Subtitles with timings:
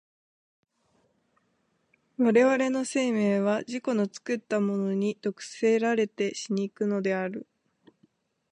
[2.17, 7.45] 我々の生命は自己の作ったものに毒せられて死に行くのである。